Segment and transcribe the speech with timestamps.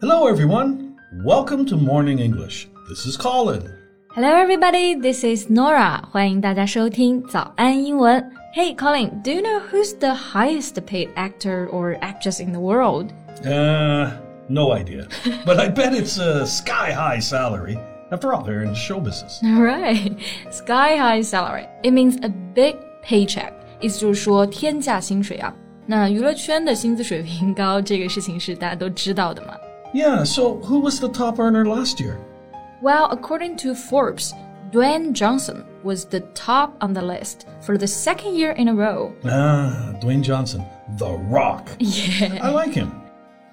[0.00, 0.96] Hello, everyone.
[1.24, 2.68] Welcome to Morning English.
[2.88, 3.72] This is Colin.
[4.14, 4.94] Hello, everybody.
[4.94, 6.02] This is Nora.
[6.10, 8.30] 欢迎大家收听早安英文。
[8.54, 13.12] Hey, Colin, do you know who's the highest paid actor or actress in the world?
[13.44, 14.10] Uh,
[14.48, 15.08] no idea.
[15.44, 17.76] but I bet it's a sky high salary.
[18.12, 19.40] After all, they're in show business.
[19.42, 20.14] All right,
[20.50, 21.66] sky high salary.
[21.82, 23.52] It means a big paycheck.
[23.80, 25.54] 意思就是说天价薪水啊。
[25.86, 29.54] 那娱乐圈的薪资水平高，这个事情是大家都知道的嘛。
[29.92, 32.16] Yeah, so who was the top earner last year?
[32.82, 34.32] Well, according to Forbes,
[34.72, 39.12] Dwayne Johnson was the top on the list for the second year in a row.
[39.24, 40.64] Ah, Dwayne Johnson,
[40.98, 41.68] The Rock.
[41.78, 42.38] Yeah.
[42.42, 42.90] I like him.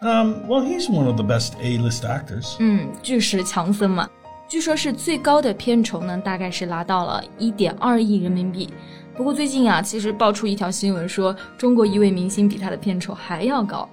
[0.02, 2.56] Um, well, he's one of the best A-list actors.
[2.60, 4.10] 嗯，巨石强森嘛，
[4.48, 8.68] 据说是最高的片酬呢，大概是拿到了一点二亿人民币。
[9.16, 13.88] 不过最近啊，其实爆出一条新闻说，中国一位明星比他的片酬还要高。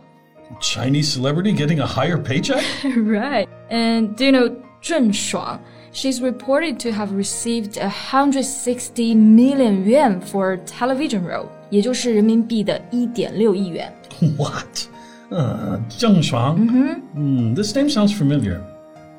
[0.61, 2.63] Chinese celebrity getting a higher paycheck?
[3.05, 3.47] right.
[3.71, 5.61] And do you know 郑爽?
[5.93, 13.93] She's reported to have received 160 million yuan for a television role，也就是人民币的1.6亿元。
[14.37, 14.89] What?
[15.31, 16.57] Uh, Zheng Shuang?
[16.57, 17.55] Mm-hmm.
[17.55, 18.63] this name sounds familiar.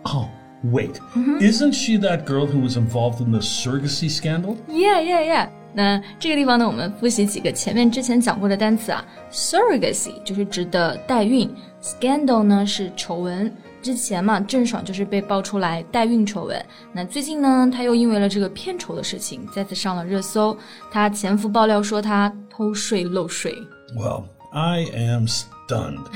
[0.05, 0.27] Oh,
[0.63, 0.99] wait.
[1.39, 4.57] Isn't she that girl who was involved in the surrogacy scandal?
[4.67, 5.49] Yeah, yeah, yeah.
[5.75, 9.05] 那这个地方呢，我们复习几个前面之前讲过的单词啊。
[9.33, 13.53] Surrogacy 就是指的代孕，scandal 呢是丑闻。
[13.83, 16.64] 之前嘛，郑爽就是被爆出来代孕丑闻。
[16.92, 20.56] 那最近呢，她又因为了这个片酬的事情，再次上了热搜。
[20.91, 23.55] 她前夫爆料说她偷税漏税。
[23.95, 26.06] Well, I am stunned.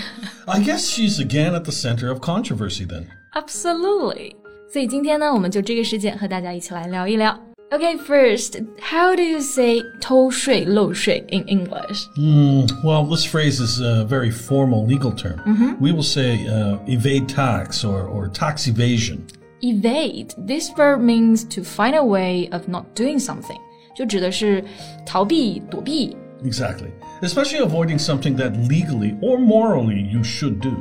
[0.47, 3.05] I guess she's again at the center of controversy then.
[3.35, 4.37] Absolutely.
[4.73, 7.48] 所以今天呢，我们就这个事件和大家一起来聊一聊。
[7.74, 12.08] Okay, first, how do you say 偷税漏税 in English?
[12.16, 15.42] Hmm, well, this phrase is a very formal legal term.
[15.80, 19.26] We will say uh, evade tax or, or tax evasion.
[19.64, 20.36] Evade.
[20.38, 23.58] This verb means to find a way of not doing something.
[23.96, 24.64] 就指的是
[25.04, 26.16] 逃避、躲避。
[26.44, 26.92] Exactly.
[27.22, 30.76] Especially avoiding something that legally or morally you should do.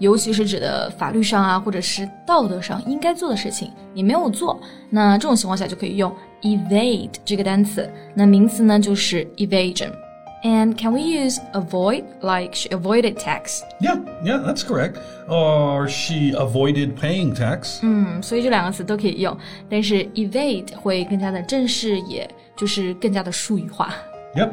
[0.00, 4.60] 尤其是指的法律上啊，或者是道德上应该做的事情，你没有做，
[4.90, 7.90] 那这种情况下就可以用 evade 这个单词。
[8.14, 13.62] 那名词呢就是 evasion。And can we use avoid like she avoided tax？
[13.80, 14.96] Yeah, yeah, that's correct.
[15.26, 17.78] Or she avoided paying tax.
[17.82, 19.36] 嗯，所以这两个词都可以用，
[19.68, 23.92] 但是 evade 会更加的正式，也就是更加的术语化。
[24.36, 24.50] Yep.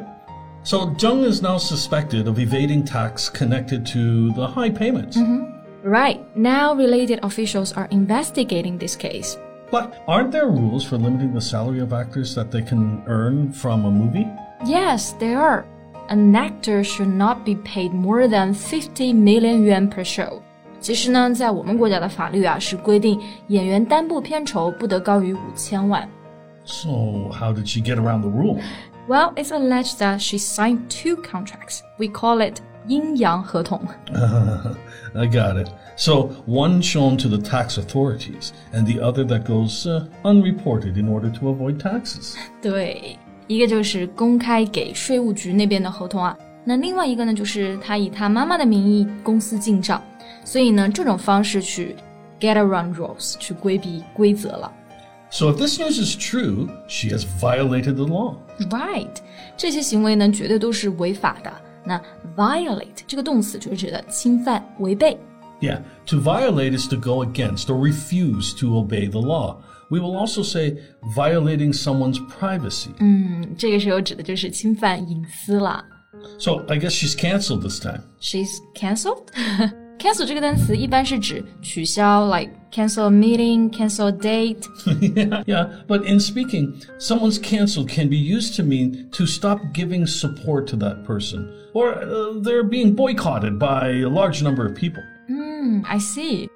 [0.68, 5.16] So Zheng is now suspected of evading tax connected to the high payments.
[5.16, 5.88] Mm-hmm.
[5.88, 6.20] Right.
[6.36, 9.38] Now, related officials are investigating this case.
[9.70, 13.86] But aren't there rules for limiting the salary of actors that they can earn from
[13.86, 14.28] a movie?
[14.66, 15.64] Yes, there are.
[16.10, 20.42] An actor should not be paid more than 50 million yuan per show.
[20.80, 26.06] 其实呢，在我们国家的法律啊，是规定演员单部片酬不得高于五千万。
[26.66, 28.60] So how did she get around the rule?
[29.07, 31.81] Well, it's alleged that she signed two contracts.
[31.97, 33.81] We call it 阴阳 合同。
[35.13, 35.69] I got it.
[35.95, 41.07] So one shown to the tax authorities, and the other that goes uh, unreported in
[41.07, 42.35] order to avoid taxes.
[42.61, 46.35] 对，一个就是公开给税务局那边的合同啊，
[46.65, 50.01] 那另外一个呢，就是他以他妈妈的名义公司进账，
[50.43, 51.95] 所以呢，这种方式去
[52.39, 54.71] get around rules，去规避规则了。
[55.29, 58.35] So if this news is true, she has violated the law.
[58.69, 59.15] Right，
[59.57, 61.51] 这些行为呢，绝对都是违法的。
[61.83, 61.99] 那
[62.37, 65.17] violate 这个动词就是指的侵犯、违背。
[65.59, 69.57] Yeah, to violate is to go against or refuse to obey the law.
[69.89, 70.77] We will also say
[71.15, 72.89] violating someone's privacy.
[72.99, 75.83] 嗯，这个时候指的就是侵犯隐私啦。
[76.37, 78.01] So I guess she's canceled this time.
[78.19, 79.27] She's cancelled.
[79.99, 84.63] cancel 这个单词一般是指取消，like cancel a meeting, cancel a date.
[85.15, 90.05] yeah, yeah, but in speaking, someone's canceled can be used to mean to stop giving
[90.05, 95.01] support to that person, or uh, they're being boycotted by a large number of people.
[95.85, 96.49] I see.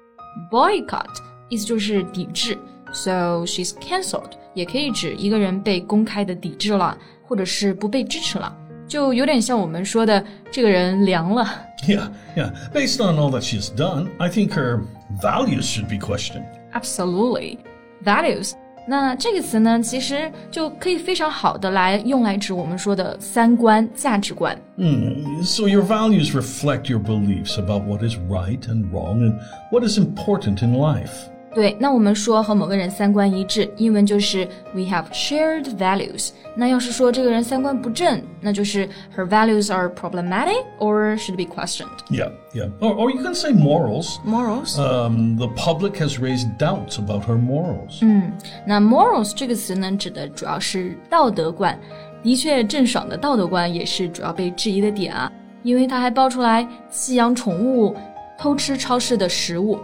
[0.50, 1.16] Boycott
[1.48, 2.56] 意思就是抵制，
[2.92, 8.54] so she's cancelled 也可以指一个人被公开的抵制了，或者是不被支持了，
[8.92, 11.46] 就有点像我们说的这个人凉了。
[11.86, 12.52] Yeah, yeah.
[12.72, 14.80] Based on all that she's done, I think her
[15.20, 16.46] values should be questioned.
[16.72, 17.58] Absolutely,
[18.04, 18.52] values.
[18.90, 24.58] 那这个词呢，其实就可以非常好的来用来指我们说的三观、价值观。
[24.78, 29.38] Hmm, So your values reflect your beliefs about what is right and wrong and
[29.70, 31.28] what is important in life.
[31.54, 36.28] 对，那我们说和某个人三观一致，英文就是 we have shared values。
[36.54, 41.88] 那要是说这个人三观不正，那就是 her values are problematic or should be questioned。
[42.10, 42.70] Yeah, yeah.
[42.80, 44.18] Or, or you can say morals.
[44.24, 48.04] Morals，、 Um, the public has raised doubts about her morals.
[48.66, 51.76] 那 morals 这个词呢，指的主要是道德观。
[52.22, 55.32] 的确，郑爽的道德观也是主要被质疑的点啊，
[55.62, 57.96] 因为她还爆出来弃养宠物、
[58.38, 59.78] 偷吃超市的食物。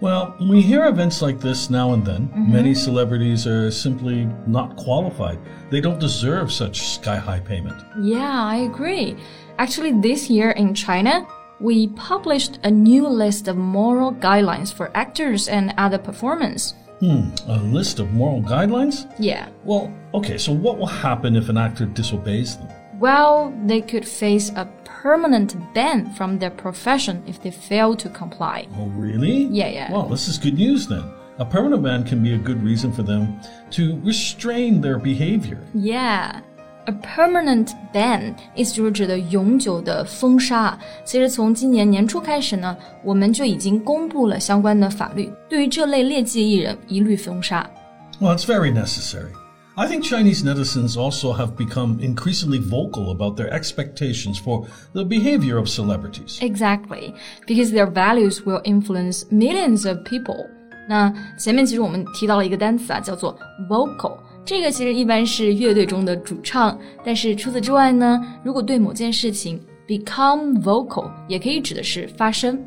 [0.00, 2.30] Well, we hear events like this now and then.
[2.36, 5.40] Many celebrities are simply not qualified.
[5.70, 7.82] They don't deserve such sky high payment.
[8.00, 9.16] Yeah, I agree.
[9.58, 11.26] Actually, this year in China,
[11.58, 16.74] we published a new list of moral guidelines for actors and other performers.
[17.00, 19.12] Hmm, a list of moral guidelines?
[19.18, 19.48] Yeah.
[19.64, 22.68] Well, okay, so what will happen if an actor disobeys them?
[22.99, 28.67] Well, they could face a permanent ban from their profession if they fail to comply.
[28.77, 29.47] Oh, really?
[29.51, 29.91] Yeah, yeah.
[29.91, 31.03] Well, this is good news then.
[31.39, 33.39] A permanent ban can be a good reason for them
[33.71, 35.57] to restrain their behavior.
[35.73, 36.41] Yeah.
[36.85, 40.77] A permanent ban 意思就是指的永久的封杀。
[41.05, 47.65] 其实从今年年初开始呢，我们就已经公布了相关的法律，对于这类劣迹艺人一律封杀。
[48.19, 49.31] Well, it's very necessary.
[49.77, 55.57] I think Chinese netizens also have become increasingly vocal about their expectations for the behavior
[55.57, 56.37] of celebrities.
[56.41, 57.15] Exactly,
[57.47, 60.47] because their values will influence millions of people.
[60.87, 63.35] 那前面其实我们提到了一个单词啊，叫做
[63.67, 64.15] vocal。
[64.45, 72.59] 这个其实一般是乐队中的主唱，但是除此之外呢，如果对某件事情 become vocal，也可以指的是发声。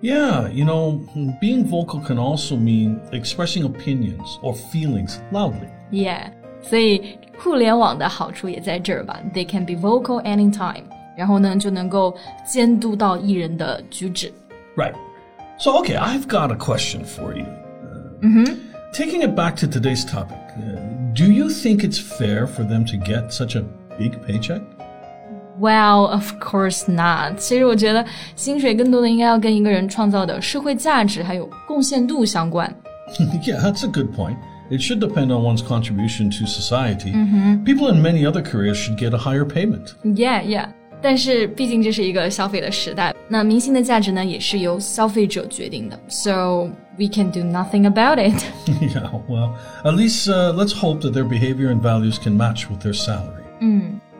[0.00, 1.00] Yeah, you know,
[1.42, 5.68] being vocal can also mean expressing opinions or feelings loudly.
[5.90, 6.30] Yeah，
[6.62, 10.82] 所以互联网的好处也在这儿吧，they can be vocal anytime，
[11.16, 12.14] 然后呢就能够
[12.46, 14.32] 监督到艺人的举止。
[14.76, 14.94] Right.
[15.58, 17.44] So, okay, I've got a question for you.
[18.22, 18.56] Uh,
[18.92, 20.80] Taking it back to today's topic, uh,
[21.14, 23.62] do you think it's fair for them to get such a
[23.98, 24.62] big paycheck?
[25.60, 27.38] Well, of course not。
[27.38, 28.04] 其实我觉得
[28.34, 32.68] 薪水更多的应该要跟一个人创造的社会价值还有贡献度相关。
[33.44, 34.36] yeah, that's a good point.
[34.70, 37.12] It should depend on one's contribution to society.
[37.64, 39.94] People in many other careers should get a higher payment.
[40.02, 40.68] Yeah, yeah。
[41.02, 46.00] 但是毕竟这是一个消费的时代，那明星的价值呢也是由消费者决定的。
[46.08, 48.42] So we can do nothing about it.
[48.80, 49.52] yeah, well,
[49.84, 53.42] at least uh, let's hope that their behavior and values can match with their salary.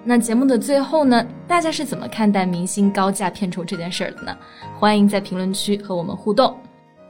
[0.06, 4.36] 那节目的最后呢，大家是怎么看待明星高价片酬这件事儿的呢？
[4.78, 6.54] 欢迎在评论区和我们互动。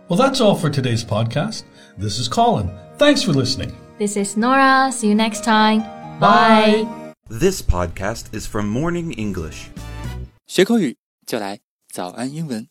[0.07, 1.63] Well, that's all for today's podcast.
[1.99, 2.69] This is Colin.
[2.99, 3.73] Thanks for listening.
[3.99, 4.91] This is Nora.
[4.93, 5.83] See you next time.
[6.19, 6.87] Bye.
[7.29, 9.71] This podcast is from Morning English.
[10.47, 10.97] 学口语
[11.27, 11.61] 就来
[11.93, 12.69] 早安英文。